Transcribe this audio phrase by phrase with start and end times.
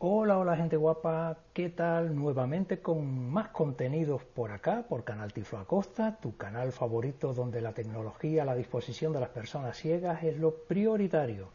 [0.00, 2.14] Hola, hola gente guapa, ¿qué tal?
[2.14, 7.72] Nuevamente con más contenidos por acá, por Canal Tiflo Acosta, tu canal favorito donde la
[7.72, 11.48] tecnología a la disposición de las personas ciegas es lo prioritario.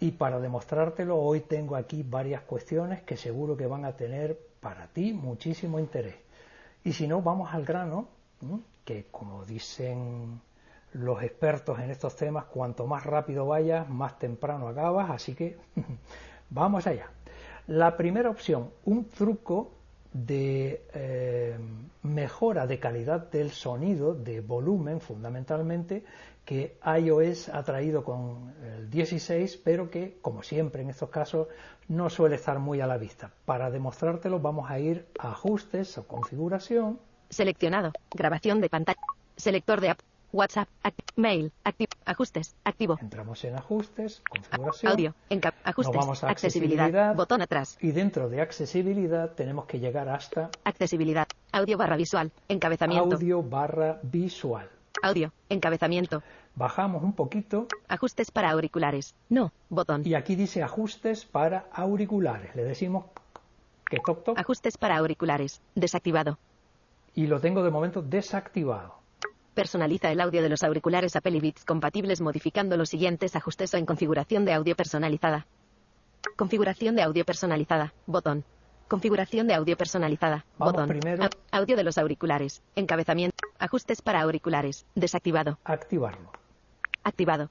[0.00, 4.88] Y para demostrártelo, hoy tengo aquí varias cuestiones que seguro que van a tener para
[4.88, 6.16] ti muchísimo interés.
[6.84, 8.06] Y si no, vamos al grano,
[8.84, 10.42] que como dicen
[10.92, 15.56] los expertos en estos temas, cuanto más rápido vayas, más temprano acabas, así que
[16.50, 17.08] vamos allá.
[17.66, 19.72] La primera opción, un truco
[20.12, 21.56] de eh,
[22.02, 26.04] mejora de calidad del sonido, de volumen fundamentalmente,
[26.44, 31.48] que iOS ha traído con el 16, pero que, como siempre en estos casos,
[31.88, 33.30] no suele estar muy a la vista.
[33.44, 36.98] Para demostrártelo vamos a ir a ajustes o configuración.
[37.30, 37.92] Seleccionado.
[38.10, 39.00] Grabación de pantalla.
[39.36, 40.00] Selector de app.
[40.32, 40.68] WhatsApp,
[41.16, 41.52] mail,
[42.06, 42.98] ajustes, activo.
[43.00, 44.92] Entramos en ajustes, configuración.
[44.92, 45.14] Audio,
[45.64, 47.76] ajustes, vamos a accesibilidad, botón atrás.
[47.80, 53.16] Y dentro de accesibilidad tenemos que llegar hasta accesibilidad, audio barra visual, encabezamiento.
[53.16, 54.68] Audio barra visual.
[55.02, 56.22] Audio, encabezamiento.
[56.54, 57.66] Bajamos un poquito.
[57.88, 59.14] Ajustes para auriculares.
[59.28, 60.02] No, botón.
[60.04, 62.54] Y aquí dice ajustes para auriculares.
[62.54, 63.06] Le decimos
[63.84, 64.38] que toc toc.
[64.38, 65.60] Ajustes para auriculares.
[65.74, 66.38] Desactivado.
[67.14, 69.01] Y lo tengo de momento desactivado.
[69.54, 73.84] Personaliza el audio de los auriculares Apple Beats compatibles modificando los siguientes ajustes o en
[73.84, 75.46] configuración de audio personalizada.
[76.36, 77.92] Configuración de audio personalizada.
[78.06, 78.44] Botón.
[78.88, 80.46] Configuración de audio personalizada.
[80.56, 80.88] botón.
[80.88, 81.28] Primero.
[81.50, 82.62] audio de los auriculares.
[82.76, 83.36] Encabezamiento.
[83.58, 84.86] Ajustes para auriculares.
[84.94, 85.58] Desactivado.
[85.64, 86.32] Activarlo.
[87.02, 87.50] Activado.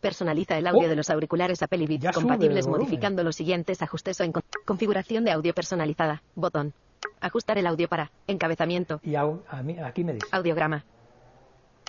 [0.00, 0.88] Personaliza el audio oh.
[0.88, 4.32] de los auriculares Apple Beats compatibles modificando los siguientes ajustes o en
[4.64, 6.22] configuración de audio personalizada.
[6.36, 6.74] Botón.
[7.20, 8.10] Ajustar el audio para.
[8.26, 9.00] Encabezamiento.
[9.02, 9.24] Y a,
[9.62, 10.26] mí, aquí me dice.
[10.32, 10.84] Audiograma.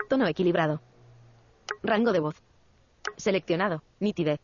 [0.09, 0.81] Tono equilibrado.
[1.83, 2.35] Rango de voz.
[3.17, 3.83] Seleccionado.
[3.99, 4.39] Nitidez.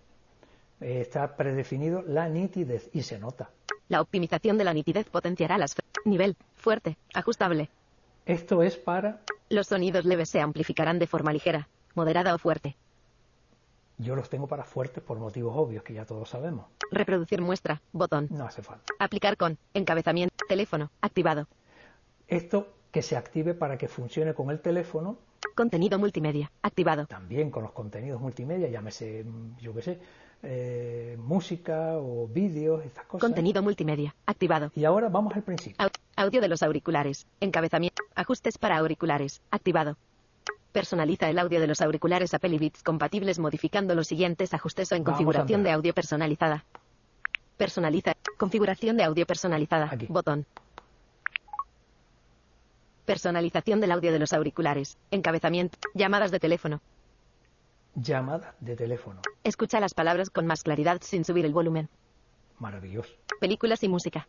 [0.79, 3.49] está predefinido la nitidez y se nota.
[3.87, 5.75] La optimización de la nitidez potenciará las...
[6.05, 6.35] Nivel.
[6.55, 6.97] Fuerte.
[7.13, 7.69] Ajustable.
[8.25, 9.21] Esto es para...
[9.49, 12.75] Los sonidos leves se amplificarán de forma ligera, moderada o fuerte.
[14.03, 16.65] Yo los tengo para fuertes por motivos obvios que ya todos sabemos.
[16.91, 18.27] Reproducir muestra, botón.
[18.29, 18.93] No hace falta.
[18.99, 21.47] Aplicar con, encabezamiento, teléfono, activado.
[22.27, 25.17] Esto que se active para que funcione con el teléfono.
[25.55, 27.05] Contenido multimedia, activado.
[27.05, 29.25] También con los contenidos multimedia, llámese,
[29.61, 29.99] yo qué sé,
[30.43, 33.21] eh, música o vídeos, estas cosas.
[33.21, 34.71] Contenido multimedia, activado.
[34.75, 35.77] Y ahora vamos al principio.
[36.15, 39.97] audio de los auriculares, encabezamiento, ajustes para auriculares, activado.
[40.73, 45.03] Personaliza el audio de los auriculares Apple Beats compatibles modificando los siguientes ajustes o en
[45.03, 46.65] configuración de audio personalizada.
[47.57, 48.15] Personaliza.
[48.39, 49.91] Configuración de audio personalizada.
[50.09, 50.47] Botón.
[53.05, 54.97] Personalización del audio de los auriculares.
[55.11, 55.77] Encabezamiento.
[55.93, 56.81] Llamadas de teléfono.
[57.93, 59.21] Llamada de teléfono.
[59.43, 61.87] Escucha las palabras con más claridad sin subir el volumen.
[62.57, 63.13] Maravilloso.
[63.39, 64.27] Películas y música.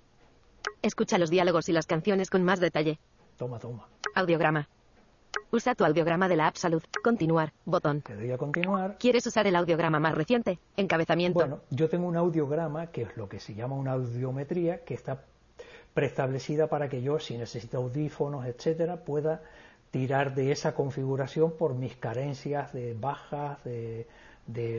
[0.82, 2.98] Escucha los diálogos y las canciones con más detalle.
[3.38, 3.88] Toma, toma.
[4.14, 4.68] Audiograma.
[5.54, 6.82] Usa tu audiograma de la app Salud.
[7.04, 7.52] Continuar.
[7.64, 8.00] Botón.
[8.00, 8.96] Te doy a continuar.
[8.98, 10.58] ¿Quieres usar el audiograma más reciente?
[10.76, 11.38] Encabezamiento.
[11.38, 15.22] Bueno, yo tengo un audiograma que es lo que se llama una audiometría que está
[15.94, 19.42] preestablecida para que yo, si necesito audífonos, etcétera, pueda
[19.92, 24.08] tirar de esa configuración por mis carencias de bajas, de,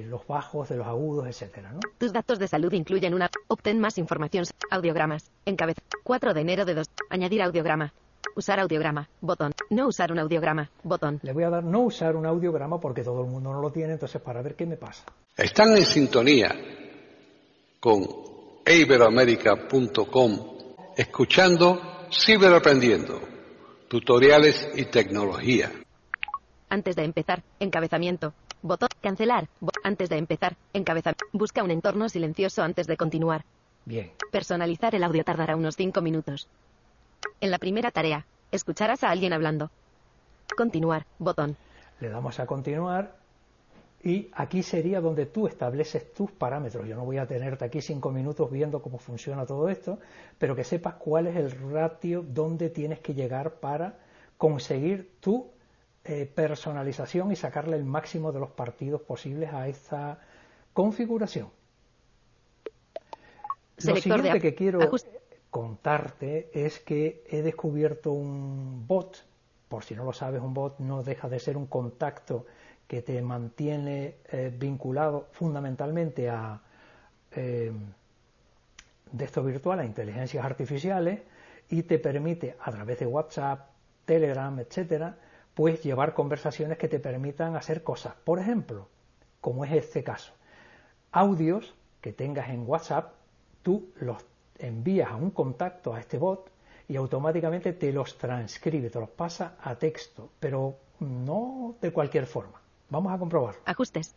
[0.10, 1.80] los bajos, de los agudos, etcétera, ¿no?
[1.98, 3.30] Tus datos de salud incluyen una.
[3.48, 4.44] Obtén más información.
[4.70, 5.32] Audiogramas.
[5.46, 5.78] Encabez.
[6.04, 6.88] 4 de enero de 2.
[7.10, 7.94] Añadir audiograma.
[8.36, 9.08] Usar audiograma.
[9.22, 9.54] Botón.
[9.70, 10.70] No usar un audiograma.
[10.84, 11.20] Botón.
[11.24, 13.94] Le voy a dar no usar un audiograma porque todo el mundo no lo tiene,
[13.94, 15.06] entonces para ver qué me pasa.
[15.36, 16.54] Están en sintonía
[17.80, 18.06] con
[18.66, 20.56] iberoamerica.com
[20.98, 23.20] escuchando Ciberaprendiendo,
[23.88, 25.72] tutoriales y tecnología.
[26.70, 28.34] Antes de empezar, encabezamiento.
[28.62, 28.90] Botón.
[29.02, 29.50] Cancelar.
[29.84, 31.26] antes de empezar, encabezamiento.
[31.34, 33.46] Busca un entorno silencioso antes de continuar.
[33.86, 34.12] Bien.
[34.32, 36.48] Personalizar el audio tardará unos 5 minutos.
[37.42, 39.72] En la primera tarea, escucharás a alguien hablando.
[40.58, 41.58] Continuar, botón.
[42.00, 43.16] Le damos a continuar
[44.04, 46.88] y aquí sería donde tú estableces tus parámetros.
[46.88, 50.00] Yo no voy a tenerte aquí cinco minutos viendo cómo funciona todo esto,
[50.38, 53.98] pero que sepas cuál es el ratio donde tienes que llegar para
[54.38, 55.50] conseguir tu
[56.04, 60.20] eh, personalización y sacarle el máximo de los partidos posibles a esta
[60.72, 61.50] configuración.
[63.84, 64.80] Lo siguiente que quiero
[65.56, 69.24] contarte es que he descubierto un bot,
[69.70, 72.46] por si no lo sabes, un bot no deja de ser un contacto
[72.90, 76.60] que te mantiene eh, vinculado fundamentalmente a
[77.32, 77.72] eh,
[79.14, 81.22] de esto virtual, a inteligencias artificiales,
[81.70, 83.70] y te permite a través de WhatsApp,
[84.04, 85.16] Telegram, etcétera,
[85.54, 88.14] pues llevar conversaciones que te permitan hacer cosas.
[88.26, 88.90] Por ejemplo,
[89.40, 90.34] como es este caso,
[91.14, 93.14] audios que tengas en WhatsApp,
[93.64, 96.50] tú los envías a un contacto a este bot
[96.88, 102.62] y automáticamente te los transcribe, te los pasa a texto, pero no de cualquier forma.
[102.90, 103.56] Vamos a comprobar.
[103.66, 104.16] Ajustes.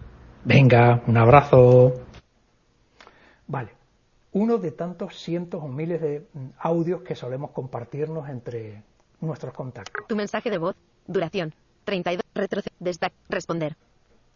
[0.44, 1.94] Venga, un abrazo.
[3.46, 3.75] Vale,
[4.36, 6.26] uno de tantos cientos o miles de
[6.58, 8.82] audios que solemos compartirnos entre
[9.18, 10.06] nuestros contactos.
[10.06, 11.54] Tu mensaje de voz, duración,
[11.84, 13.76] 32, retroceder, responder,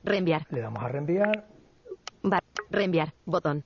[0.02, 0.47] reenviar.
[0.49, 1.44] Le damos a reenviar.
[2.25, 3.62] Va, reenviar, botón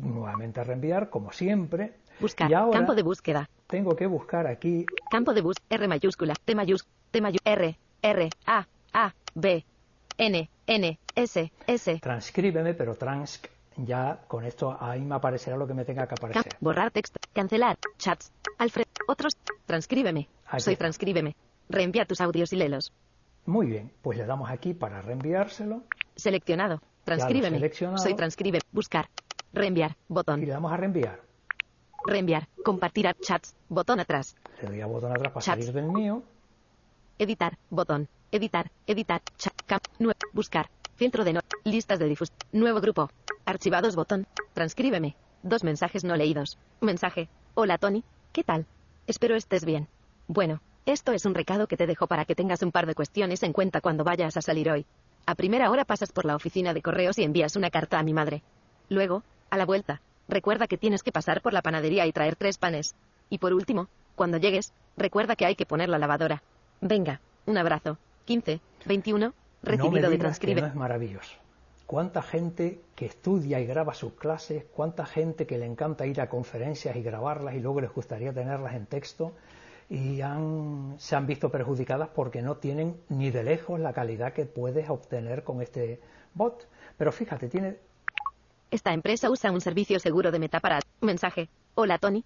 [0.00, 1.94] nuevamente a reenviar, como siempre.
[2.20, 2.48] Buscar.
[2.70, 3.50] campo de búsqueda.
[3.66, 4.86] Tengo que buscar aquí.
[5.10, 9.64] Campo de bus R mayúscula, T mayúscula, T mayúscula, R, R, A, A, B,
[10.16, 11.98] N, N, S, S.
[12.00, 13.42] Transcríbeme, pero trans
[13.76, 16.56] ya con esto ahí me aparecerá lo que me tenga que aparecer.
[16.60, 20.28] borrar texto, cancelar, chats, Alfred, otros, transcríbeme.
[20.58, 21.36] Soy transcríbeme.
[21.68, 22.92] Reenvía tus audios y léelos.
[23.46, 25.82] Muy bien, pues le damos aquí para reenviárselo.
[26.16, 26.80] Seleccionado.
[27.04, 27.70] Transcríbeme.
[27.96, 28.60] Soy transcribe.
[28.72, 29.08] Buscar.
[29.52, 30.42] Reenviar, botón.
[30.42, 31.20] Y le damos a reenviar.
[32.06, 34.36] Reenviar, compartir a chats, botón atrás.
[34.62, 36.22] Le doy a botón atrás para salir del mío.
[37.18, 38.08] Editar, botón.
[38.30, 39.54] Editar, editar, chat,
[39.98, 43.08] nuevo, buscar, filtro de no, listas de difusión, nuevo grupo,
[43.44, 48.66] archivados, botón, transcríbeme, dos mensajes no leídos, mensaje, hola Tony, ¿qué tal?
[49.06, 49.88] Espero estés bien.
[50.26, 53.42] Bueno, esto es un recado que te dejo para que tengas un par de cuestiones
[53.42, 54.86] en cuenta cuando vayas a salir hoy.
[55.26, 58.12] A primera hora pasas por la oficina de correos y envías una carta a mi
[58.12, 58.42] madre.
[58.88, 62.58] Luego, a la vuelta, recuerda que tienes que pasar por la panadería y traer tres
[62.58, 62.94] panes.
[63.30, 66.42] Y por último, cuando llegues, recuerda que hay que poner la lavadora.
[66.80, 67.98] Venga, un abrazo.
[68.26, 70.60] 15, 21, recibido de transcribe.
[70.60, 71.43] no es maravilloso.
[71.86, 76.28] Cuánta gente que estudia y graba sus clases, cuánta gente que le encanta ir a
[76.28, 79.32] conferencias y grabarlas y luego les gustaría tenerlas en texto
[79.90, 84.46] y han, se han visto perjudicadas porque no tienen ni de lejos la calidad que
[84.46, 86.00] puedes obtener con este
[86.32, 86.66] bot.
[86.96, 87.76] Pero fíjate, tiene
[88.74, 91.48] esta empresa usa un servicio seguro de meta para mensaje.
[91.76, 92.24] Hola Tony.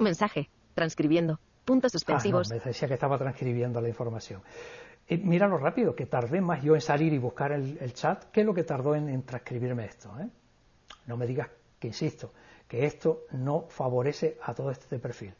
[0.00, 0.50] Mensaje.
[0.74, 1.38] Transcribiendo.
[1.64, 2.50] Puntos suspensivos.
[2.50, 4.42] Ah, me decía que estaba transcribiendo la información.
[5.08, 8.42] Eh, mira lo rápido que tardé más yo en salir y buscar el, chat que
[8.42, 10.10] lo que tardó en, transcribirme esto.
[10.20, 10.28] ¿eh?
[11.06, 11.48] No me digas
[11.78, 12.32] que insisto,
[12.66, 15.34] que esto no favorece a todo este perfil.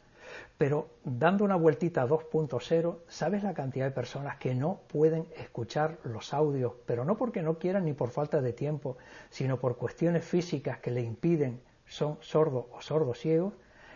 [0.57, 5.97] Pero dando una vueltita a 2.0, ¿sabes la cantidad de personas que no pueden escuchar
[6.03, 6.73] los audios?
[6.85, 8.97] Pero no porque no quieran ni por falta de tiempo,
[9.29, 13.53] sino por cuestiones físicas que le impiden, son sordos o sordos ciegos.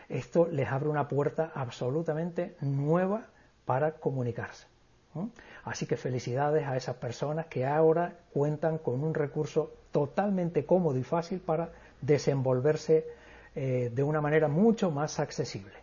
[0.07, 3.27] Esto les abre una puerta absolutamente nueva
[3.65, 4.70] para comunicarse.
[5.63, 11.03] Así que felicidades a esas personas que ahora cuentan con un recurso totalmente cómodo y
[11.03, 11.69] fácil para
[12.01, 13.05] desenvolverse
[13.55, 15.73] eh, de una manera mucho más accesible.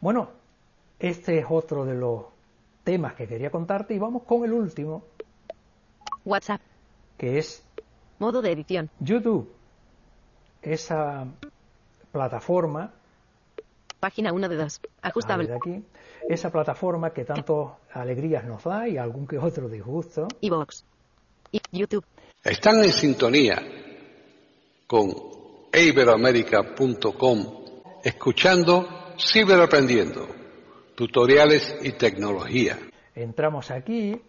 [0.00, 0.28] Bueno,
[0.98, 2.26] este es otro de los
[2.84, 5.04] temas que quería contarte y vamos con el último.
[6.24, 6.60] WhatsApp.
[7.16, 7.62] Que es...
[8.18, 8.90] Modo de edición.
[9.00, 9.50] YouTube.
[10.60, 11.26] Esa
[12.12, 12.92] plataforma.
[14.02, 14.80] Página 1 de 2.
[15.02, 15.46] Ajustable.
[15.46, 15.80] De aquí
[16.28, 20.26] esa plataforma que tanto alegrías nos da y algún que otro disgusto.
[20.40, 20.84] Evox.
[21.70, 22.04] YouTube.
[22.42, 23.62] Están en sintonía
[24.88, 25.08] con
[25.72, 27.64] iberoamerica.com
[28.02, 30.26] escuchando Ciberaprendiendo,
[30.96, 32.80] tutoriales y tecnología.
[33.14, 34.20] Entramos aquí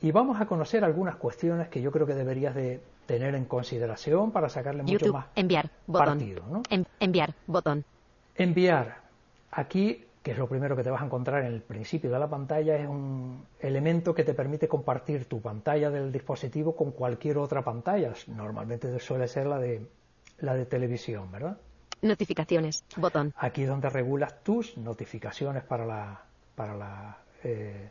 [0.00, 4.32] y vamos a conocer algunas cuestiones que yo creo que deberías de tener en consideración
[4.32, 6.06] para sacarle mucho más enviar, botón.
[6.06, 6.44] partido.
[6.50, 6.62] ¿no?
[6.98, 7.84] enviar, botón.
[8.38, 9.02] Enviar.
[9.50, 12.28] Aquí que es lo primero que te vas a encontrar en el principio de la
[12.28, 17.62] pantalla, es un elemento que te permite compartir tu pantalla del dispositivo con cualquier otra
[17.62, 18.12] pantalla.
[18.26, 19.86] Normalmente suele ser la de,
[20.40, 21.56] la de televisión, ¿verdad?
[22.02, 23.32] Notificaciones, botón.
[23.38, 26.20] Aquí es donde regulas tus notificaciones para la,
[26.54, 27.88] para las eh,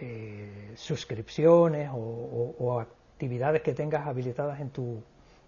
[0.00, 5.02] eh, suscripciones o, actividades que tengas habilitadas en tu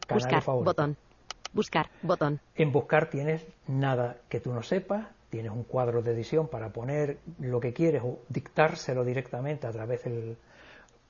[0.06, 0.70] canal Buscar, favorito.
[0.70, 0.96] botón.
[1.52, 2.40] Buscar, botón.
[2.54, 7.18] En buscar tienes nada que tú no sepas, tienes un cuadro de edición para poner
[7.40, 10.36] lo que quieres o dictárselo directamente a través del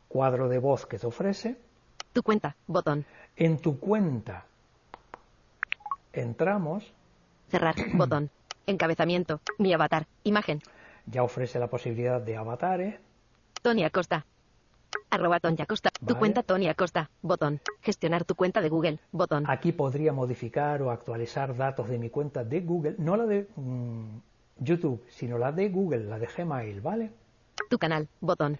[0.08, 1.56] cuadro de voz que te ofrece.
[2.12, 3.04] Tu cuenta, botón.
[3.36, 4.44] En tu cuenta
[6.12, 6.92] entramos.
[7.50, 8.30] Cerrar, botón.
[8.66, 10.60] Encabezamiento, mi avatar, imagen.
[11.06, 12.96] Ya ofrece la posibilidad de avatares.
[13.62, 14.24] Tony Acosta,
[15.10, 15.90] Arroba Tony Acosta.
[16.06, 17.10] Tu cuenta Tony Acosta.
[17.22, 17.60] Botón.
[17.80, 18.98] Gestionar tu cuenta de Google.
[19.12, 19.44] Botón.
[19.48, 22.96] Aquí podría modificar o actualizar datos de mi cuenta de Google.
[22.98, 24.18] No la de mm,
[24.58, 27.10] YouTube, sino la de Google, la de Gmail, ¿vale?
[27.70, 28.08] Tu canal.
[28.20, 28.58] Botón.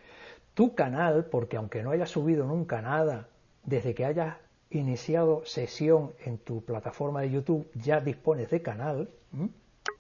[0.55, 3.29] Tu canal, porque aunque no hayas subido nunca nada,
[3.65, 4.37] desde que hayas
[4.71, 9.11] iniciado sesión en tu plataforma de YouTube, ya dispones de canal.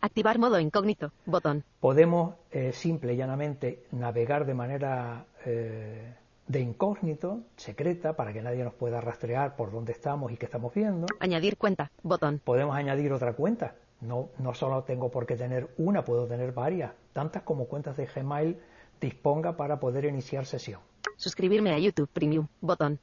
[0.00, 1.12] Activar modo incógnito.
[1.26, 1.64] Botón.
[1.80, 6.14] Podemos eh, simple y llanamente navegar de manera eh,
[6.48, 10.72] de incógnito, secreta, para que nadie nos pueda rastrear por dónde estamos y qué estamos
[10.74, 11.06] viendo.
[11.20, 12.40] Añadir cuenta, botón.
[12.44, 13.74] Podemos añadir otra cuenta.
[14.00, 18.06] No, no solo tengo por qué tener una, puedo tener varias, tantas como cuentas de
[18.06, 18.58] Gmail
[19.00, 20.80] disponga para poder iniciar sesión.
[21.16, 22.98] Suscribirme a YouTube Premium, botón.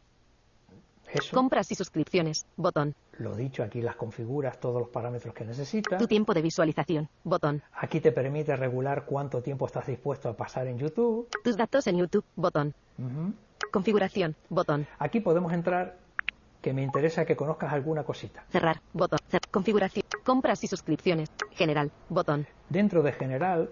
[1.32, 2.96] Compras y suscripciones, botón.
[3.20, 6.00] Lo dicho, aquí las configuras todos los parámetros que necesitas.
[6.00, 7.62] Tu tiempo de visualización, botón.
[7.74, 11.30] Aquí te permite regular cuánto tiempo estás dispuesto a pasar en YouTube.
[11.44, 12.74] Tus datos en YouTube, botón.
[13.72, 14.88] Configuración, botón.
[14.98, 15.98] Aquí podemos entrar
[16.62, 18.46] que me interesa que conozcas alguna cosita.
[18.50, 19.20] Cerrar, botón.
[19.52, 22.48] configuración, compras y suscripciones, general, botón.
[22.70, 23.70] Dentro de general.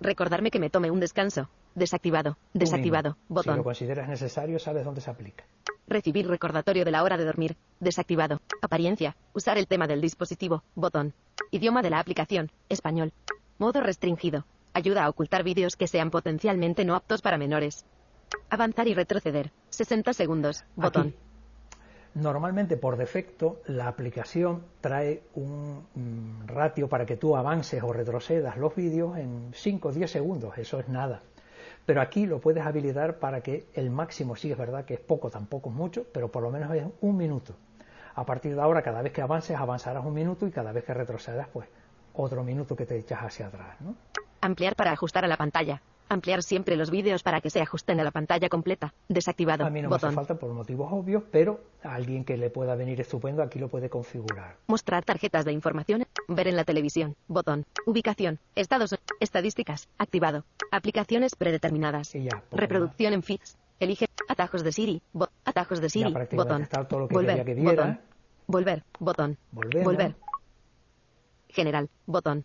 [0.00, 1.48] Recordarme que me tome un descanso.
[1.76, 3.52] Desactivado, desactivado, botón.
[3.52, 5.44] Si lo consideras necesario, sabes dónde se aplica.
[5.86, 7.58] Recibir recordatorio de la hora de dormir.
[7.80, 8.40] Desactivado.
[8.62, 9.14] Apariencia.
[9.34, 10.64] Usar el tema del dispositivo.
[10.74, 11.12] Botón.
[11.50, 12.50] Idioma de la aplicación.
[12.70, 13.12] Español.
[13.58, 14.46] Modo restringido.
[14.72, 17.84] Ayuda a ocultar vídeos que sean potencialmente no aptos para menores.
[18.48, 19.52] Avanzar y retroceder.
[19.68, 20.64] 60 segundos.
[20.76, 21.14] Botón.
[22.14, 28.56] Normalmente por defecto la aplicación trae un mm, ratio para que tú avances o retrocedas
[28.56, 30.56] los vídeos en 5 o 10 segundos.
[30.56, 31.20] Eso es nada.
[31.86, 35.30] Pero aquí lo puedes habilitar para que el máximo, sí es verdad que es poco,
[35.30, 37.54] tampoco es mucho, pero por lo menos es un minuto.
[38.16, 40.92] A partir de ahora, cada vez que avances, avanzarás un minuto y cada vez que
[40.94, 41.68] retrocedas, pues
[42.14, 43.80] otro minuto que te echas hacia atrás.
[43.80, 43.94] ¿no?
[44.40, 45.80] Ampliar para ajustar a la pantalla.
[46.08, 48.94] Ampliar siempre los vídeos para que se ajusten a la pantalla completa.
[49.08, 49.64] Desactivado.
[49.64, 52.76] A mí no me hace falta por motivos obvios, pero a alguien que le pueda
[52.76, 54.56] venir estupendo aquí lo puede configurar.
[54.68, 56.04] Mostrar tarjetas de información.
[56.28, 57.16] Ver en la televisión.
[57.26, 57.64] Botón.
[57.86, 58.38] Ubicación.
[58.54, 58.94] Estados.
[59.20, 59.88] Estadísticas.
[59.98, 60.44] Activado.
[60.70, 62.12] Aplicaciones predeterminadas.
[62.12, 63.58] ya, Reproducción en feeds.
[63.80, 65.02] Elige atajos de Siri.
[65.44, 66.14] atajos de Siri.
[66.32, 66.68] botón.
[66.88, 67.44] Todo lo que Volver.
[67.44, 68.00] Que botón.
[68.46, 68.84] Volver.
[69.00, 69.38] Botón.
[69.52, 70.14] Volver.
[71.48, 71.88] General.
[72.06, 72.44] Botón.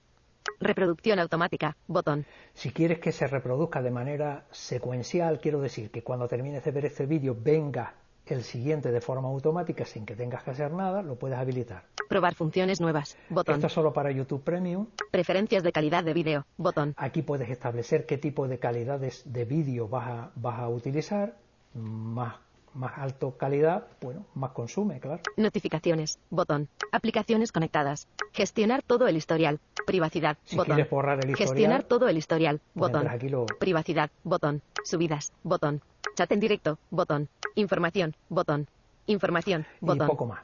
[0.60, 2.26] Reproducción automática, botón.
[2.54, 6.86] Si quieres que se reproduzca de manera secuencial, quiero decir que cuando termines de ver
[6.86, 7.96] este vídeo venga
[8.26, 11.84] el siguiente de forma automática sin que tengas que hacer nada, lo puedes habilitar.
[12.08, 13.56] Probar funciones nuevas, botón.
[13.56, 14.88] Esto es solo para YouTube Premium.
[15.12, 16.94] Preferencias de calidad de vídeo, botón.
[16.98, 21.36] Aquí puedes establecer qué tipo de calidades de vídeo vas a, vas a utilizar,
[21.74, 22.36] más
[22.74, 25.22] más alto calidad, bueno, más consume, claro.
[25.38, 26.70] Notificaciones, botón.
[26.92, 28.08] Aplicaciones conectadas.
[28.34, 29.60] Gestionar todo el historial.
[29.86, 30.76] Privacidad, Si botón.
[30.76, 33.02] quieres borrar el historial, Gestionar todo el historial, botón.
[33.02, 34.62] entras aquí lo- Privacidad, botón.
[34.84, 35.82] Subidas, botón.
[36.16, 37.30] Chat en directo, botón.
[37.56, 38.68] Información, botón.
[39.08, 40.08] Información, y botón.
[40.08, 40.42] poco más.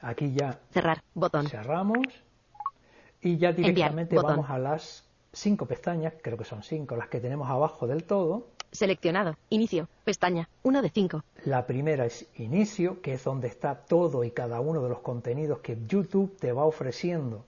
[0.00, 1.46] Aquí ya Cerrar, botón.
[1.48, 2.06] cerramos
[3.20, 7.50] y ya directamente vamos a las cinco pestañas, creo que son cinco, las que tenemos
[7.50, 8.46] abajo del todo.
[8.72, 9.36] Seleccionado.
[9.50, 9.88] Inicio.
[10.04, 10.48] Pestaña.
[10.62, 11.24] 1 de 5.
[11.44, 15.60] La primera es inicio, que es donde está todo y cada uno de los contenidos
[15.60, 17.44] que YouTube te va ofreciendo.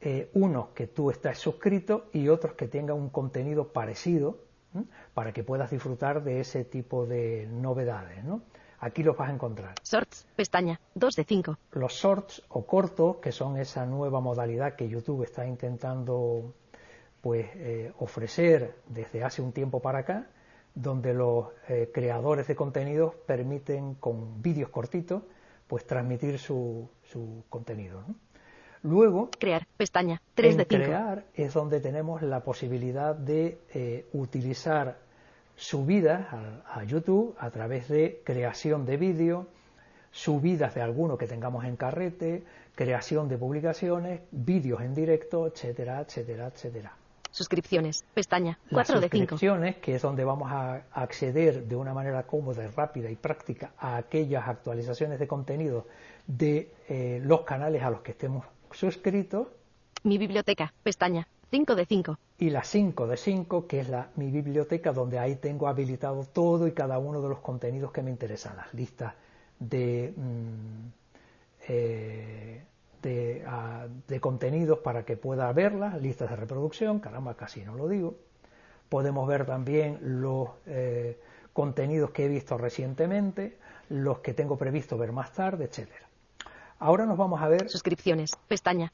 [0.00, 4.38] Eh, unos que tú estás suscrito y otros que tengan un contenido parecido
[4.74, 4.84] ¿m?
[5.14, 8.22] para que puedas disfrutar de ese tipo de novedades.
[8.22, 8.42] ¿no?
[8.80, 9.74] Aquí los vas a encontrar.
[9.82, 10.26] Shorts.
[10.36, 10.78] Pestaña.
[10.94, 11.58] 2 de 5.
[11.72, 16.52] Los shorts o cortos, que son esa nueva modalidad que YouTube está intentando
[17.22, 20.26] pues eh, ofrecer desde hace un tiempo para acá,
[20.74, 25.22] donde los eh, creadores de contenidos permiten con vídeos cortitos
[25.66, 28.02] pues transmitir su, su contenido.
[28.06, 28.14] ¿no?
[28.82, 29.66] Luego, Crear.
[29.76, 30.20] Pestaña.
[30.34, 30.84] 3 en de 5.
[30.84, 34.98] crear es donde tenemos la posibilidad de eh, utilizar
[35.56, 39.46] subidas a, a YouTube a través de creación de vídeo,
[40.10, 46.48] subidas de alguno que tengamos en carrete, creación de publicaciones, vídeos en directo, etcétera, etcétera,
[46.48, 46.92] etcétera.
[47.34, 48.04] Suscripciones.
[48.14, 48.60] Pestaña.
[48.70, 49.16] Las 4 de 5.
[49.18, 53.96] suscripciones, que es donde vamos a acceder de una manera cómoda, rápida y práctica a
[53.96, 55.88] aquellas actualizaciones de contenido
[56.28, 59.48] de eh, los canales a los que estemos suscritos,
[60.04, 60.72] Mi biblioteca.
[60.84, 61.26] Pestaña.
[61.50, 62.18] 5 de 5.
[62.38, 66.68] y la 5 de 5, que es la, mi biblioteca, donde ahí tengo habilitado todo
[66.68, 69.14] y cada uno de los contenidos que me interesan, las listas
[69.58, 70.86] de, mm,
[71.68, 72.62] eh,
[73.04, 77.88] de, ah, de contenidos para que pueda verlas, listas de reproducción, caramba, casi no lo
[77.88, 78.16] digo.
[78.88, 81.18] Podemos ver también los eh,
[81.52, 83.58] contenidos que he visto recientemente,
[83.90, 86.06] los que tengo previsto ver más tarde, etcétera.
[86.78, 88.32] Ahora nos vamos a ver Suscripciones.
[88.48, 88.92] Pestaña.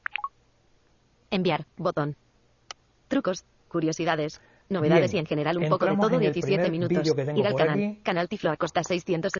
[1.30, 1.64] Enviar.
[1.76, 2.16] Botón.
[3.08, 3.44] Trucos.
[3.68, 4.40] Curiosidades.
[4.68, 5.16] Novedades Bien.
[5.16, 7.36] y en general un poco de todo en el 17 primer minutos.
[7.36, 7.74] Ir al canal.
[7.74, 8.00] aquí.
[8.02, 9.32] Canal Tiflo Acosta 600.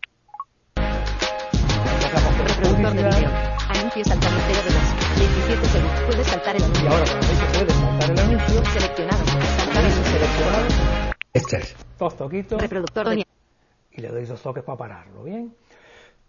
[2.11, 3.50] empezamos con Reproductor de
[3.95, 6.01] de los 17 segundos.
[6.07, 6.91] Puedes saltar el Y anuncio.
[6.91, 9.25] ahora cuando veis que puedes saltar el anuncio, Seleccionado.
[9.27, 10.05] Saltar anuncio.
[10.05, 11.77] seleccionado este es.
[11.99, 13.27] Dos toquitos Reproductor de
[13.93, 15.55] y le doy dos toques para pararlo, ¿bien?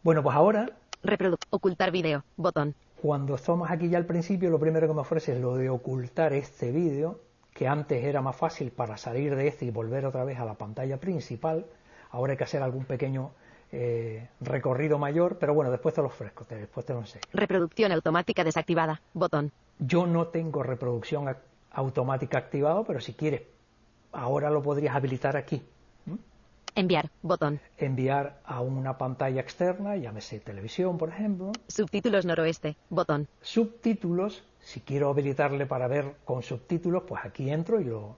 [0.04, 0.72] Bueno, pues ahora,
[1.04, 2.24] Reprodu ocultar vídeo.
[2.36, 2.74] Botón.
[3.02, 6.34] cuando estamos aquí ya al principio, lo primero que me ofrece es lo de ocultar
[6.34, 7.20] este vídeo,
[7.54, 10.56] que antes era más fácil para salir de este y volver otra vez a la
[10.56, 11.66] pantalla principal.
[12.10, 13.32] Ahora hay que hacer algún pequeño
[13.72, 17.24] eh, recorrido mayor, pero bueno, después te lo ofrezco, te- después te lo enseño.
[17.34, 19.02] Reproducción automática desactivada.
[19.14, 19.52] Botón.
[19.80, 21.36] Yo no tengo reproducción
[21.72, 23.44] automática activado, pero si quieres,
[24.12, 25.64] ahora lo podrías habilitar aquí.
[26.74, 27.10] Enviar.
[27.22, 27.60] Botón.
[27.78, 31.52] Enviar a una pantalla externa, llámese televisión, por ejemplo.
[31.68, 32.78] Subtítulos noroeste.
[32.90, 33.28] Botón.
[33.42, 38.16] Subtítulos, si quiero habilitarle para ver con subtítulos, pues aquí entro y lo,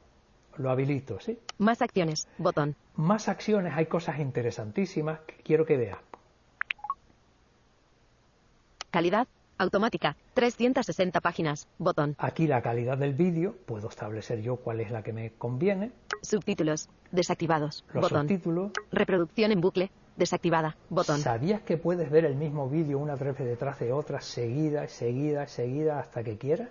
[0.57, 1.39] lo habilito, ¿sí?
[1.57, 2.27] Más acciones.
[2.37, 2.75] Botón.
[2.95, 5.97] Más acciones, hay cosas interesantísimas que quiero que veas.
[8.91, 9.27] Calidad.
[9.57, 10.17] Automática.
[10.33, 11.67] 360 páginas.
[11.77, 12.15] Botón.
[12.17, 15.91] Aquí la calidad del vídeo, puedo establecer yo cuál es la que me conviene.
[16.21, 16.89] Subtítulos.
[17.11, 17.85] Desactivados.
[17.93, 18.27] Los Botón.
[18.27, 18.71] subtítulos.
[18.91, 19.91] Reproducción en bucle.
[20.17, 20.75] Desactivada.
[20.89, 21.19] Botón.
[21.19, 25.99] ¿Sabías que puedes ver el mismo vídeo una vez detrás de otra, seguida, seguida, seguida,
[25.99, 26.69] hasta que quieras?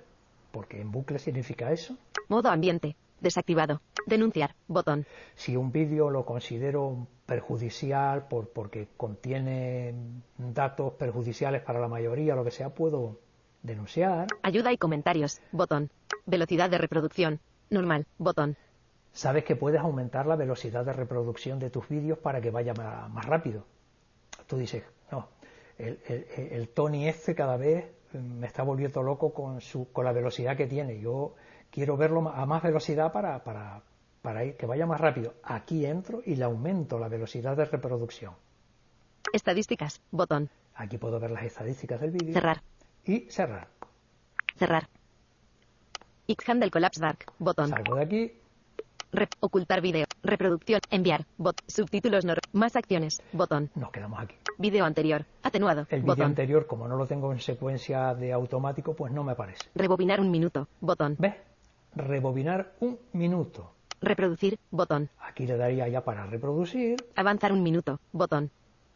[0.51, 1.97] Porque en bucle significa eso.
[2.29, 2.95] Modo ambiente.
[3.23, 3.81] Desactivado.
[4.07, 4.55] Denunciar.
[4.67, 5.07] Botón.
[5.37, 9.95] Si un vídeo lo considero perjudicial por, porque contiene
[10.37, 13.21] datos perjudiciales para la mayoría, lo que sea, puedo
[13.63, 14.27] denunciar.
[14.43, 15.41] Ayuda y comentarios.
[15.53, 15.91] Botón.
[16.27, 17.41] Velocidad de reproducción.
[17.71, 18.07] Normal.
[18.19, 18.57] Botón.
[19.13, 23.25] Sabes que puedes aumentar la velocidad de reproducción de tus vídeos para que vaya más,
[23.25, 23.65] rápido.
[24.47, 24.83] Tú dices,
[25.13, 25.29] no,
[25.79, 30.13] el, el- el Tony este cada vez me está volviendo loco con, su, con la
[30.13, 30.99] velocidad que tiene.
[31.01, 31.35] Yo
[31.73, 33.83] quiero verlo a más velocidad para, para,
[34.23, 35.35] para ir- que vaya más rápido.
[35.43, 38.35] Aquí entro y le aumento la velocidad de reproducción.
[39.33, 40.01] Estadísticas.
[40.13, 40.51] Botón.
[40.75, 42.33] Aquí puedo ver las estadísticas del vídeo.
[42.35, 42.63] Cerrar.
[43.05, 43.67] Y cerrar.
[44.57, 44.89] Cerrar.
[46.29, 47.25] Xhandle Collapse Dark.
[47.39, 47.69] Botón.
[47.69, 48.33] Salgo de aquí.
[49.41, 50.07] Ocultar vídeo.
[50.23, 50.81] Reproducción.
[50.91, 51.27] Enviar.
[51.37, 51.61] Bot.
[51.67, 52.39] Subtítulos nor.
[52.53, 53.21] Más acciones.
[53.33, 53.71] Botón.
[53.75, 54.35] Nos quedamos aquí.
[54.59, 55.27] Vídeo anterior.
[55.43, 55.87] Atenuado.
[55.91, 59.61] El vídeo anterior, como no lo tengo en secuencia de automático, pues no me aparece.
[59.75, 60.69] Rebobinar un minuto.
[60.81, 61.17] Botón.
[61.19, 61.35] ¿Ves?
[61.95, 63.73] Rebobinar un minuto.
[64.01, 64.59] Reproducir.
[64.71, 65.11] Botón.
[65.21, 66.97] Aquí le daría ya para reproducir.
[67.15, 68.01] Avanzar un minuto.
[68.13, 68.51] Botón.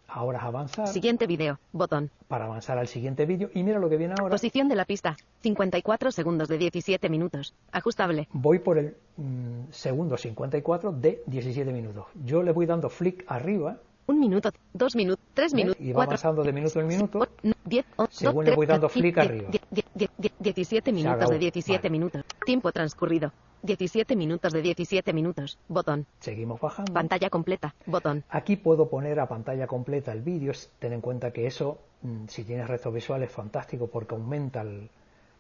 [0.09, 0.89] Ahora es avanzar.
[0.89, 1.59] Siguiente vídeo.
[1.73, 2.11] Botón.
[2.29, 3.51] Para avanzar al siguiente vídeo.
[3.55, 4.33] Y mira lo que viene ahora.
[4.33, 5.17] Posición de la pista.
[5.43, 7.55] 54 segundos de 17 minutos.
[7.73, 8.29] Ajustable.
[8.33, 12.07] Voy por el mm, segundo 54 de 17 minutos.
[12.25, 16.11] Yo le voy dando flick arriba Un minuto, dos minutos, tres minutos, Y va cuatro,
[16.13, 17.29] avanzando de minuto en minuto.
[17.65, 19.51] diez, o- Según do- le voy dando die- arriba.
[19.51, 21.91] die- die- die- die- 17 minutos de 17 Vale.
[21.91, 22.23] minutos.
[22.45, 23.33] Tiempo transcurrido.
[23.63, 25.59] 17 minutos de 17 minutos.
[25.67, 26.07] Botón.
[26.21, 26.93] Seguimos bajando.
[26.93, 27.75] Pantalla completa.
[27.87, 28.23] Botón.
[28.29, 30.53] Aquí puedo poner a pantalla completa el vídeo.
[30.79, 34.89] Ten en cuenta que eso, mm, si tienes resto visual, es fantástico porque aumenta el,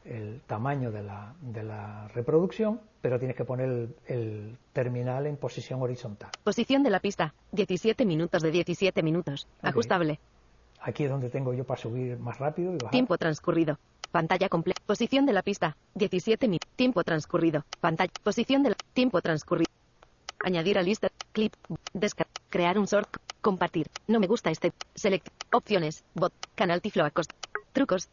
[0.07, 5.37] el tamaño de la, de la reproducción, pero tienes que poner el, el terminal en
[5.37, 6.31] posición horizontal.
[6.45, 7.35] Posición de la pista.
[7.53, 9.47] 17 minutos de 17 minutos.
[9.62, 10.21] Ajustable.
[10.81, 12.90] Aquí es donde tengo yo para subir más rápido y bajar.
[12.90, 13.79] Tiempo transcurrido.
[14.12, 14.81] Pantalla completa.
[14.87, 15.77] Posición de la pista.
[15.95, 16.71] 17 minutos.
[16.77, 17.64] Tiempo transcurrido.
[17.81, 18.12] Pantalla.
[18.23, 18.77] Posición de la.
[18.92, 19.71] Tiempo transcurrido.
[20.45, 21.09] Añadir a lista.
[21.33, 21.53] Clip.
[21.92, 22.33] Descargar.
[22.49, 23.09] Crear un short.
[23.40, 23.88] Compartir.
[24.07, 24.73] No me gusta este.
[24.95, 25.29] Select.
[25.53, 26.05] Opciones.
[26.14, 26.33] Bot.
[26.55, 27.33] Canal Tiflo Acost.
[27.73, 28.09] Trucos.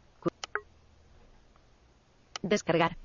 [2.44, 2.98] Descargar.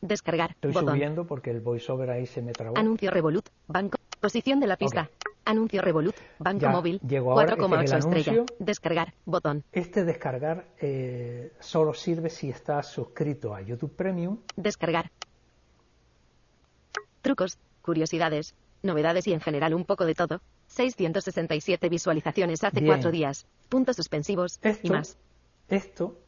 [0.00, 0.50] Descargar.
[0.52, 0.94] Estoy Botón.
[0.94, 2.76] subiendo porque el voiceover ahí se me trabó.
[2.78, 3.48] Anuncio Revolut.
[3.66, 3.98] Banco.
[4.20, 5.10] Posición de la pista.
[5.44, 6.14] Anuncio Revolut.
[6.38, 7.00] Banco Ya, móvil.
[7.00, 8.32] llego ahora, este es 4,8 el estrella.
[8.32, 8.56] anuncio.
[8.58, 9.14] Descargar.
[9.24, 9.64] Botón.
[9.72, 14.38] Este descargar eh, solo sirve si estás suscrito a YouTube Premium.
[14.56, 15.10] Descargar.
[17.22, 20.40] Trucos, curiosidades, novedades y en general un poco de todo.
[20.68, 22.92] 667 visualizaciones hace Bien.
[22.92, 23.46] cuatro días.
[23.68, 25.16] Puntos suspensivos y más.
[25.68, 26.18] esto,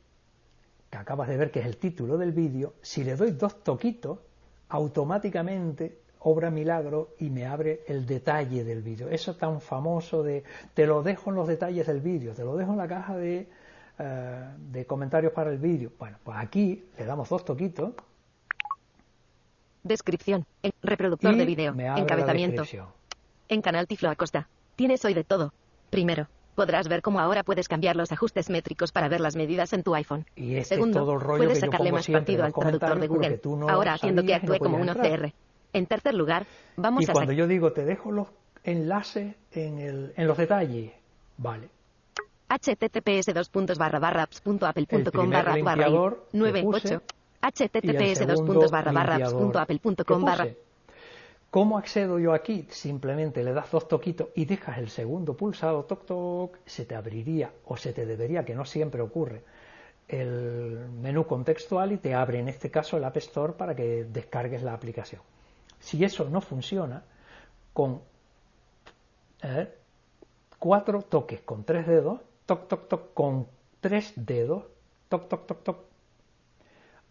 [0.90, 4.18] que acabas de ver que es el título del vídeo, si le doy dos toquitos,
[4.68, 9.09] automáticamente obra milagro y me abre el detalle del vídeo.
[9.09, 12.72] Eso tan famoso de te lo dejo en los detalles del vídeo, te lo dejo
[12.72, 13.48] en la caja de,
[13.98, 15.92] eh, de comentarios para el vídeo.
[15.98, 17.92] Bueno, pues aquí le damos dos toquitos
[19.83, 20.44] Descripción.
[20.62, 21.74] En reproductor y de vídeo.
[21.96, 22.62] Encabezamiento.
[23.48, 24.48] En Canal Tiflo Acosta.
[24.77, 25.53] Tienes hoy de todo.
[25.90, 29.84] Primero, podrás ver cómo ahora puedes cambiar los ajustes métricos para ver las medidas en
[29.84, 30.26] tu iPhone.
[30.34, 33.06] Y este es Segundo, todo el rollo puedes que sacarle más partido al traductor de
[33.06, 33.40] Google.
[33.44, 34.88] no ahora haciendo que y no actúe como un.
[34.90, 35.32] OCR.
[35.72, 38.26] En tercer lugar, vamos Y a cuando sac- yo digo te dejo los
[38.64, 40.92] enlaces en, el, en los detalles,
[41.36, 41.68] vale.
[42.48, 46.26] https dos puntos barra barra apps punto apple El punto com primer barra barra limpiador
[46.32, 47.02] que 9 puse, 8
[47.42, 50.46] y el https dos puntos barra barra apps limpiador punto apple punto que com barra.
[51.50, 52.66] ¿Cómo accedo yo aquí?
[52.70, 57.50] Simplemente le das dos toquitos y dejas el segundo pulsado, toc toc, se te abriría
[57.64, 59.44] o se te debería, que no siempre ocurre,
[60.08, 64.62] el menú contextual y te abre en este caso el App Store para que descargues
[64.62, 65.22] la aplicación.
[65.80, 67.02] Si eso no funciona,
[67.72, 68.02] con
[69.42, 69.72] eh,
[70.58, 73.46] cuatro toques con tres dedos, toc toc toc con
[73.80, 74.64] tres dedos,
[75.08, 75.78] toc toc toc toc,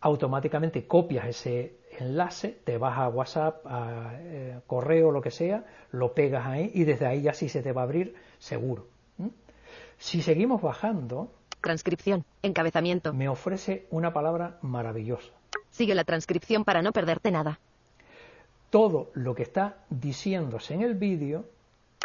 [0.01, 6.13] automáticamente copias ese enlace, te vas a WhatsApp, a eh, correo, lo que sea, lo
[6.13, 8.88] pegas ahí y desde ahí ya sí se te va a abrir seguro.
[9.97, 15.31] Si seguimos bajando, transcripción encabezamiento me ofrece una palabra maravillosa.
[15.71, 17.60] sigue la transcripción para no perderte nada
[18.69, 21.45] Todo lo que está diciéndose en el vídeo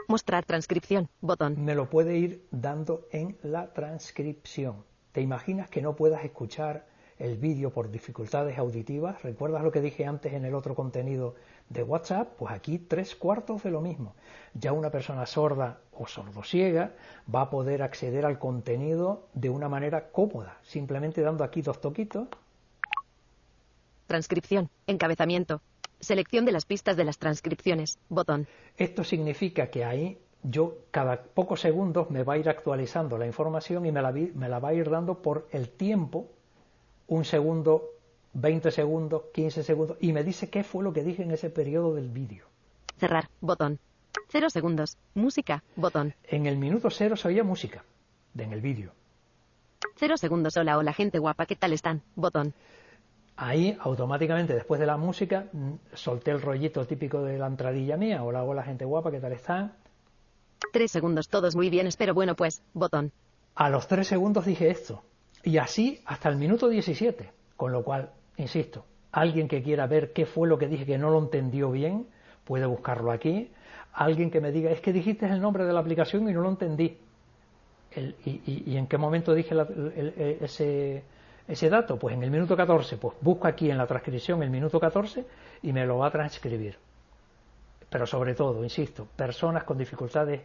[0.08, 4.84] mostrar transcripción botón me lo puede ir dando en la transcripción.
[5.12, 6.86] ¿Te imaginas que no puedas escuchar
[7.22, 9.22] el vídeo por dificultades auditivas?
[9.22, 11.36] ¿Recuerdas lo que dije antes en el otro contenido
[11.68, 12.34] de WhatsApp?
[12.36, 14.14] Pues aquí tres cuartos de lo mismo.
[14.54, 16.92] Ya una persona sorda o sordosiega
[17.32, 22.28] va a poder acceder al contenido de una manera cómoda, simplemente dando aquí dos toquitos.
[24.06, 25.62] transcripción encabezamiento
[26.00, 31.60] selección de las pistas de las transcripciones botón Esto significa que ahí yo cada pocos
[31.60, 34.74] segundos me va a ir actualizando la información y me la, me la va a
[34.74, 36.28] ir dando por el tiempo,
[37.08, 37.90] un segundo,
[38.34, 41.94] 20 segundos, 15 segundos, y me dice qué fue lo que dije en ese periodo
[41.94, 42.46] del vídeo.
[42.98, 43.78] cerrar botón
[44.28, 47.84] 0 segundos música botón En el minuto cero se oía música,
[48.36, 48.92] en el vídeo.
[49.96, 52.54] 0 segundos hola hola gente guapa qué tal están botón
[53.36, 58.22] Ahí automáticamente después de la música mm, solté el rollito típico de la entradilla mía,
[58.22, 59.72] hola, hola gente guapa, ¿qué tal están?
[60.72, 63.12] 3 segundos todos muy bien espero bueno pues botón
[63.54, 65.02] A los tres segundos dije esto.
[65.44, 67.30] Y así hasta el minuto 17.
[67.56, 71.10] Con lo cual, insisto, alguien que quiera ver qué fue lo que dije que no
[71.10, 72.06] lo entendió bien,
[72.44, 73.50] puede buscarlo aquí.
[73.92, 76.48] Alguien que me diga, es que dijiste el nombre de la aplicación y no lo
[76.48, 76.96] entendí.
[77.92, 81.02] El- y, y- en qué momento dije la- el- ese,
[81.46, 81.98] ese dato?
[81.98, 82.96] Pues en el minuto 14.
[82.96, 85.24] Pues busco aquí en la transcripción el minuto 14
[85.62, 86.78] y me lo va a transcribir.
[87.90, 90.40] Pero sobre todo, insisto, personas con dificultades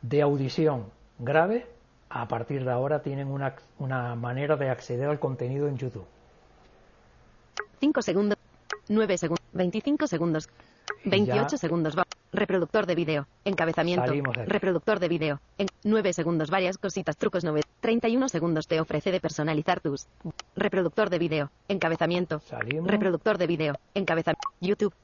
[0.00, 0.84] de audición
[1.18, 1.64] graves,
[2.08, 6.04] a partir de ahora tienen una, una manera de acceder al contenido en YouTube.
[7.80, 8.38] 5 segundos
[8.88, 10.48] 9 segundos 25 segundos
[11.04, 11.94] Y 28 ya- segundos
[12.32, 17.62] reproductor de vídeo encabezamiento de reproductor de vídeo en 9 segundos varias cositas trucos 9
[17.80, 20.06] 31 segundos te ofrece de personalizar tus
[20.54, 22.90] reproductor de vídeo encabezamiento Salimos.
[22.90, 24.94] reproductor de vídeo encabezamiento YouTube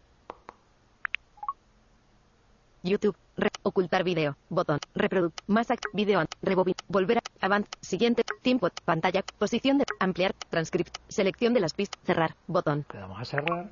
[2.82, 3.16] YouTube
[3.62, 4.37] ocultar video.
[4.48, 4.78] Botón.
[4.94, 5.35] Reproducir.
[5.46, 6.24] Más video.
[6.42, 6.74] Rebobin.
[6.88, 7.20] Volver.
[7.40, 7.66] Avant.
[7.81, 8.24] Siguiente.
[8.42, 8.68] Tiempo.
[8.85, 9.22] Pantalla.
[9.38, 9.85] Posición de.
[10.00, 10.35] Ampliar.
[10.50, 10.96] Transcript.
[11.09, 12.00] Selección de las pistas.
[12.05, 12.35] Cerrar.
[12.46, 12.85] Botón.
[12.92, 13.70] Le damos a cerrar.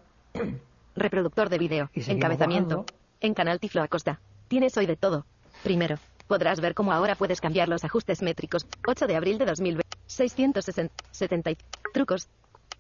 [0.96, 1.90] Reproductor de video.
[1.94, 2.84] Encabezamiento.
[3.20, 4.20] En Canal Tiflo Acosta.
[4.48, 5.26] Tienes hoy de todo.
[5.62, 5.96] Primero.
[6.26, 8.66] Podrás ver cómo ahora puedes cambiar los ajustes métricos.
[8.86, 9.98] 8 de abril de 2020.
[10.06, 10.94] 660.
[11.10, 11.50] 70.
[11.92, 12.28] Trucos.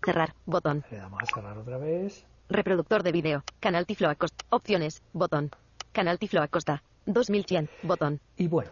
[0.04, 0.34] Cerrar.
[0.46, 0.84] Botón.
[0.90, 2.24] Le damos a cerrar otra vez.
[2.48, 3.44] Reproductor de video.
[3.60, 4.44] Canal Tiflo Acosta.
[4.50, 5.02] Opciones.
[5.12, 5.50] Botón.
[5.92, 6.82] Canal Tiflo Acosta.
[7.06, 7.68] 2100.
[7.82, 8.20] Botón.
[8.36, 8.70] Y bueno,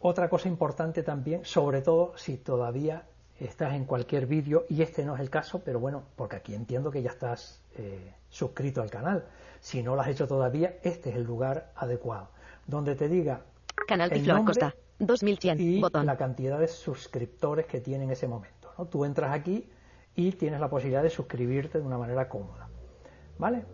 [0.00, 3.04] otra cosa importante también, sobre todo si todavía
[3.40, 6.90] estás en cualquier vídeo, y este no es el caso, pero bueno, porque aquí entiendo
[6.90, 9.24] que ya estás eh, suscrito al canal.
[9.60, 12.28] Si no lo has hecho todavía, este es el lugar adecuado,
[12.66, 13.42] donde te diga
[13.88, 14.74] Canal Tiflo Acosta.
[14.98, 15.60] 2100.
[15.60, 16.06] Y botón.
[16.06, 18.72] la cantidad de suscriptores que tiene en ese momento.
[18.78, 18.84] ¿no?
[18.86, 19.68] Tú entras aquí
[20.14, 22.68] y tienes la posibilidad de suscribirte de una manera cómoda.
[23.38, 23.64] ¿Vale?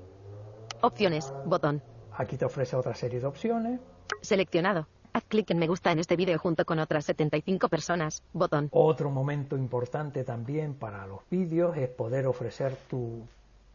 [0.81, 1.33] Opciones.
[1.45, 1.83] Botón.
[2.21, 3.81] Aquí te ofrece otra serie de opciones.
[4.21, 4.87] Seleccionado.
[5.15, 8.23] Haz clic en me gusta en este vídeo junto con otras 75 personas.
[8.35, 8.69] Botón.
[8.73, 13.23] Otro momento importante también para los vídeos es poder ofrecer tu,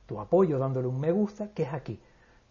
[0.05, 1.99] tu apoyo dándole un me gusta, que es aquí.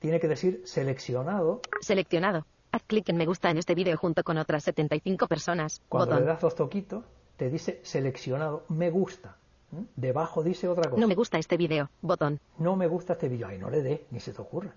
[0.00, 1.61] Tiene que decir seleccionado.
[1.80, 2.44] Seleccionado.
[2.72, 5.80] Haz clic en me gusta en este vídeo junto con otras 75 personas.
[5.88, 6.24] Cuando Botón.
[6.24, 7.04] le das dos toquitos,
[7.37, 9.37] te dice seleccionado me gusta.
[9.70, 9.83] ¿Mm?
[9.94, 11.00] Debajo dice otra cosa.
[11.00, 11.88] No me gusta este vídeo.
[12.02, 12.40] Botón.
[12.59, 13.46] No me gusta este vídeo.
[13.46, 14.74] Ay, no le dé, ni se te ocurra.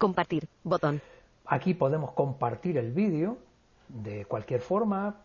[0.00, 0.48] Compartir.
[0.64, 1.02] Botón.
[1.44, 3.36] Aquí podemos compartir el vídeo
[3.88, 5.20] de cualquier forma,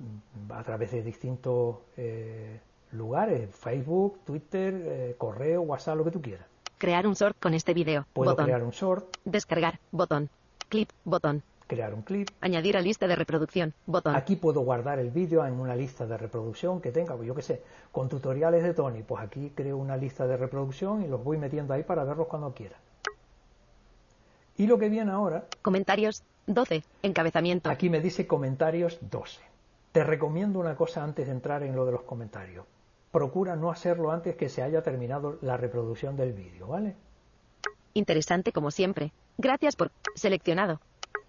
[0.50, 2.60] a través de distintos eh,
[2.92, 6.46] lugares, Facebook, Twitter, eh, correo, WhatsApp, lo que tú quieras.
[6.78, 8.06] Crear un short con este vídeo.
[8.12, 8.46] Puedo Botón.
[8.46, 9.80] crear un short, Descargar.
[9.92, 10.30] Botón.
[10.68, 10.90] Clip.
[11.06, 11.42] Botón.
[11.68, 12.28] crear un clip.
[12.42, 13.74] Añadir a lista de reproducción.
[13.86, 14.14] Botón.
[14.14, 17.64] Aquí puedo guardar el vídeo en una lista de reproducción que tenga, yo qué sé,
[17.94, 21.74] con tutoriales de Tony, pues aquí creo una lista de reproducción y los voy metiendo
[21.74, 22.76] ahí para verlos cuando quiera.
[24.58, 26.24] Y lo que viene ahora, Comentarios.
[26.48, 26.84] 12.
[27.02, 27.70] Encabezamiento.
[27.70, 29.42] aquí me dice comentarios 12.
[29.92, 32.66] Te recomiendo una cosa antes de entrar en lo de los comentarios.
[33.12, 36.96] Procura no hacerlo antes que se haya terminado la reproducción del vídeo, ¿vale?
[37.94, 39.12] Interesante como siempre.
[39.38, 39.92] Gracias por.
[40.16, 40.80] Seleccionado.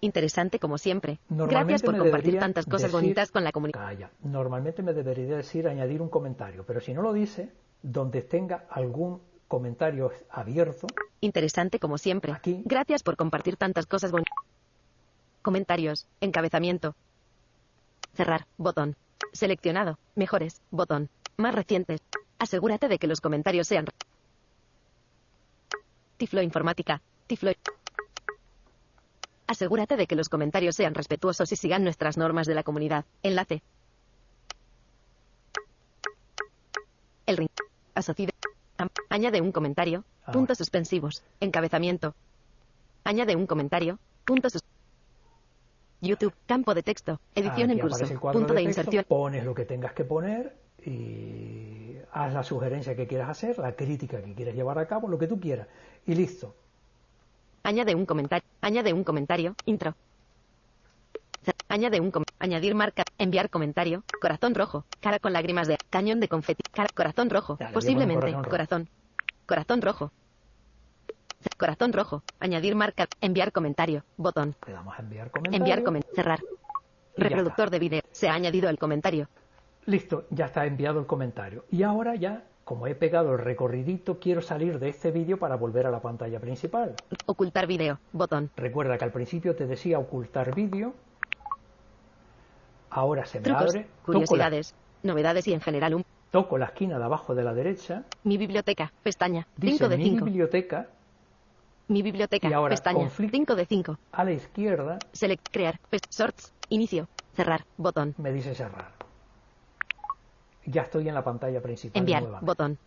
[0.01, 1.19] Interesante como siempre.
[1.29, 3.79] Gracias por compartir tantas cosas decir- bonitas con la comunidad.
[3.79, 4.11] Calla.
[4.21, 9.21] Normalmente me debería decir añadir un comentario, pero si no lo dice, donde tenga algún
[9.47, 10.87] comentario abierto,
[11.21, 12.31] Interesante como siempre.
[12.31, 12.61] Aquí.
[12.65, 14.35] Gracias por compartir tantas cosas bonitas.
[15.41, 16.07] Comentarios.
[16.21, 16.95] Encabezamiento.
[18.13, 18.45] Cerrar.
[18.57, 18.95] Botón.
[19.33, 19.97] Seleccionado.
[20.15, 20.61] Mejores.
[20.69, 21.09] Botón.
[21.37, 22.01] Más recientes.
[22.37, 23.85] Asegúrate de que los comentarios sean.
[26.17, 27.01] Tiflo Informática.
[27.25, 27.51] Tiflo.
[29.47, 33.05] Asegúrate de que los comentarios sean respetuosos y sigan nuestras normas de la comunidad.
[33.23, 33.63] Enlace.
[37.25, 37.49] El ring.
[37.95, 38.33] Asociado.
[39.09, 40.03] Añade un comentario.
[40.21, 40.33] Ahora.
[40.33, 41.23] Puntos suspensivos.
[41.39, 42.13] Encabezamiento.
[43.03, 43.99] Añade un comentario.
[44.25, 44.53] Puntos
[46.01, 46.33] YouTube.
[46.45, 47.19] Campo de texto.
[47.33, 48.03] Edición Aquí en curso.
[48.03, 49.05] el Punto de, texto, inserción.
[49.07, 54.21] Pones lo que tengas que poner y haz la sugerencia que quieras hacer, la crítica
[54.21, 55.67] que quieras llevar a cabo, lo que tú quieras.
[56.05, 56.53] Y listo.
[57.63, 58.47] Añade un comentario.
[58.61, 59.55] Añade un comentario.
[59.65, 59.95] Intro.
[61.69, 63.03] Añade un com- añadir marca.
[63.17, 64.03] Enviar comentario.
[64.21, 64.85] Corazón rojo.
[64.99, 66.63] Cara con lágrimas de cañón de confeti.
[66.71, 67.57] Cara- corazón rojo.
[67.73, 68.31] Posiblemente.
[68.31, 68.43] corazón.
[68.49, 68.89] Corazón.
[69.45, 70.11] Corazón rojo.
[71.57, 72.23] Corazón rojo.
[72.39, 73.07] Añadir marca.
[73.21, 74.03] Enviar comentario.
[74.17, 74.55] Botón.
[74.65, 75.57] Le damos a enviar comentario.
[75.59, 76.15] Enviar comentario.
[76.15, 76.39] Cerrar.
[77.15, 78.01] Reproductor de video.
[78.11, 79.27] Se ha añadido el comentario.
[79.85, 81.65] Listo, ya está enviado el comentario.
[81.71, 85.87] Y ahora ya, como he pegado el recorridito, quiero salir de este vídeo para volver
[85.87, 86.95] a la pantalla principal.
[87.25, 87.99] Ocultar video.
[88.11, 88.51] Botón.
[88.57, 90.93] Recuerda que al principio te decía ocultar vídeo.
[92.97, 93.69] Ahora se me Trucos.
[93.69, 93.81] abre.
[93.83, 94.75] Toco la, Curiosidades.
[95.03, 96.05] Novedades y en general un.
[96.31, 98.03] toco la esquina de abajo de la derecha.
[98.23, 98.91] Mi biblioteca.
[99.03, 99.45] Pestaña.
[99.55, 100.25] Dice 5 de mi 5.
[100.25, 100.87] biblioteca.
[101.89, 102.49] Mi biblioteca.
[102.49, 102.97] Y ahora, Pestaña.
[102.99, 103.37] conflicto.
[103.37, 103.97] 5 de 5.
[104.11, 105.47] A la izquierda Select.
[105.51, 105.79] Crear.
[106.09, 106.51] Sorts.
[106.69, 107.07] Inicio.
[107.35, 107.65] Cerrar.
[107.77, 108.15] Botón.
[108.17, 108.91] me dice cerrar.
[110.65, 111.99] Ya estoy en la pantalla principal.
[111.99, 112.23] Enviar.
[112.23, 112.45] nuevamente.
[112.45, 112.77] Botón.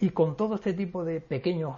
[0.00, 1.76] Y con todo este tipo de pequeños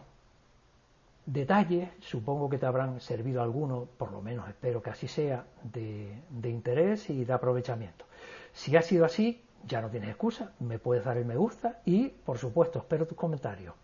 [1.32, 6.22] detalles, supongo que te habrán servido algunos, por lo menos espero que así sea, de,
[6.28, 8.04] de interés y de aprovechamiento.
[8.52, 12.08] Si ha sido así, ya no tienes excusa, me puedes dar el me gusta y,
[12.08, 13.74] por supuesto, espero tus comentarios.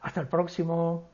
[0.00, 1.13] Hasta el próximo.